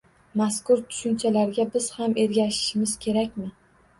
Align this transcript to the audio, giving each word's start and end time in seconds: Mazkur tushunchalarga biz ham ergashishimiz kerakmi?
Mazkur 0.39 0.79
tushunchalarga 0.93 1.65
biz 1.75 1.89
ham 1.97 2.17
ergashishimiz 2.23 2.97
kerakmi? 3.07 3.49